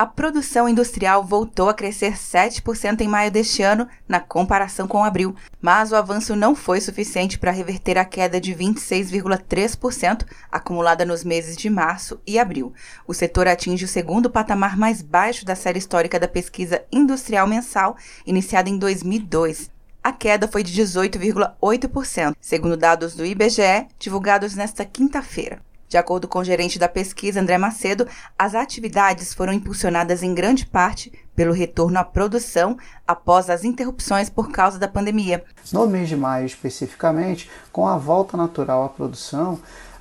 [0.00, 5.36] a produção industrial voltou a crescer 7% em maio deste ano, na comparação com abril,
[5.60, 11.54] mas o avanço não foi suficiente para reverter a queda de 26,3% acumulada nos meses
[11.54, 12.72] de março e abril.
[13.06, 17.94] O setor atinge o segundo patamar mais baixo da série histórica da pesquisa industrial mensal,
[18.24, 19.70] iniciada em 2002.
[20.02, 25.60] A queda foi de 18,8%, segundo dados do IBGE, divulgados nesta quinta-feira.
[25.90, 28.06] De acordo com o gerente da pesquisa, André Macedo,
[28.38, 34.52] as atividades foram impulsionadas em grande parte pelo retorno à produção após as interrupções por
[34.52, 35.42] causa da pandemia.
[35.72, 39.54] No mês de maio, especificamente, com a volta natural à produção,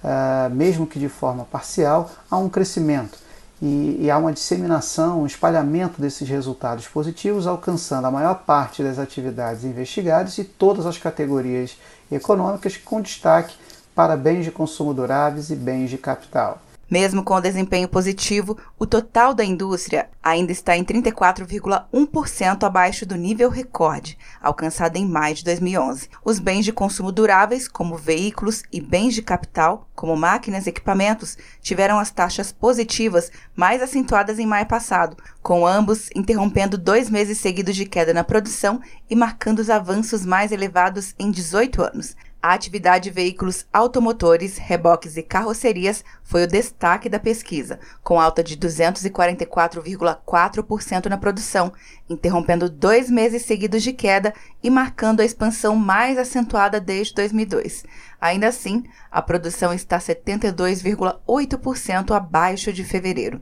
[0.04, 3.18] uh, mesmo que de forma parcial, há um crescimento
[3.60, 9.00] e, e, há uma disseminação, um espalhamento desses resultados positivos, alcançando a maior parte das
[9.00, 11.76] atividades investigadas e todas as categorias
[12.12, 13.56] econômicas, com destaque
[14.00, 16.62] para bens de consumo duráveis e bens de capital.
[16.90, 23.18] Mesmo com o desempenho positivo, o total da indústria ainda está em 34,1% abaixo do
[23.18, 26.08] nível recorde, alcançado em maio de 2011.
[26.24, 31.38] Os bens de consumo duráveis, como veículos, e bens de capital, como máquinas e equipamentos,
[31.62, 37.76] tiveram as taxas positivas mais acentuadas em maio passado, com ambos interrompendo dois meses seguidos
[37.76, 42.16] de queda na produção e marcando os avanços mais elevados em 18 anos.
[42.42, 48.42] A atividade de veículos automotores, reboques e carrocerias foi o destaque da pesquisa, com alta
[48.42, 51.74] de 244,4% na produção,
[52.10, 57.84] interrompendo dois meses seguidos de queda e marcando a expansão mais acentuada desde 2002.
[58.22, 63.42] Ainda assim, a produção está 72,8% abaixo de fevereiro.